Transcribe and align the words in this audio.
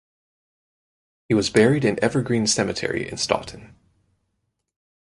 He 1.29 1.35
was 1.35 1.51
buried 1.51 1.85
in 1.85 2.03
Evergreen 2.03 2.47
Cemetery 2.47 3.07
in 3.07 3.17
Stoughton. 3.17 3.75